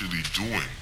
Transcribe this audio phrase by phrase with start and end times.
[0.00, 0.79] actually doing.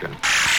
[0.00, 0.53] Retardation.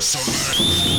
[0.00, 0.97] sonra.